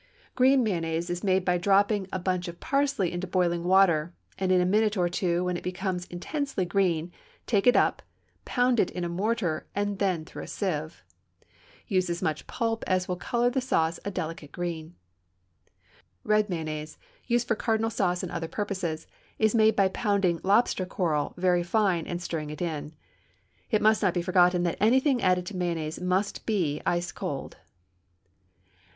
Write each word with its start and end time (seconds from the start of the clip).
Green 0.33 0.63
mayonnaise 0.63 1.11
is 1.11 1.23
made 1.23 1.45
by 1.45 1.59
dropping 1.59 2.07
a 2.11 2.17
bunch 2.17 2.47
of 2.47 2.59
parsley 2.59 3.11
into 3.11 3.27
boiling 3.27 3.63
water, 3.63 4.15
and 4.39 4.51
in 4.51 4.59
a 4.59 4.65
minute 4.65 4.97
or 4.97 5.07
two, 5.07 5.43
when 5.43 5.55
it 5.57 5.61
becomes 5.63 6.05
intensely 6.07 6.65
green, 6.65 7.11
take 7.45 7.67
it 7.67 7.75
up, 7.75 8.01
pound 8.43 8.79
it 8.79 8.89
in 8.89 9.03
a 9.03 9.09
mortar, 9.09 9.67
and 9.75 9.99
then 9.99 10.25
through 10.25 10.41
a 10.41 10.47
sieve. 10.47 11.03
Use 11.85 12.09
as 12.09 12.19
much 12.19 12.47
pulp 12.47 12.83
as 12.87 13.07
will 13.07 13.15
color 13.15 13.51
the 13.51 13.61
sauce 13.61 13.99
a 14.03 14.09
delicate 14.09 14.51
green. 14.51 14.95
Red 16.23 16.49
mayonnaise, 16.49 16.97
used 17.27 17.47
for 17.47 17.53
cardinal 17.53 17.91
salad 17.91 18.23
and 18.23 18.31
other 18.31 18.47
purposes, 18.47 19.05
is 19.37 19.53
made 19.53 19.75
by 19.75 19.87
pounding 19.89 20.39
lobster 20.43 20.87
coral 20.87 21.35
very 21.37 21.61
fine 21.61 22.07
and 22.07 22.19
stirring 22.23 22.49
it 22.49 22.59
in. 22.59 22.95
It 23.69 23.83
must 23.83 24.01
not 24.01 24.15
be 24.15 24.23
forgotten 24.23 24.63
that 24.63 24.77
anything 24.81 25.21
added 25.21 25.45
to 25.45 25.55
mayonnaise 25.55 26.01
must 26.01 26.47
be 26.47 26.81
ice 26.87 27.11
cold. 27.11 27.57